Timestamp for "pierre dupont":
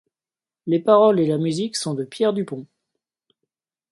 2.03-2.65